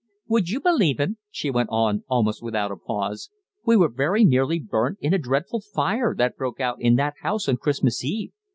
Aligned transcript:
"Would 0.27 0.49
you 0.49 0.59
believe 0.59 0.99
it," 0.99 1.11
she 1.29 1.51
went 1.51 1.69
on 1.71 2.03
almost 2.07 2.41
without 2.41 2.71
a 2.71 2.75
pause, 2.75 3.29
"we 3.67 3.77
were 3.77 3.87
very 3.87 4.25
nearly 4.25 4.57
burnt 4.57 4.97
in 4.99 5.13
a 5.13 5.19
dreadful 5.19 5.61
fire 5.61 6.15
that 6.15 6.37
broke 6.37 6.59
out 6.59 6.81
in 6.81 6.95
that 6.95 7.13
house 7.21 7.47
on 7.47 7.57
Christmas 7.57 8.03
Eve. 8.03 8.31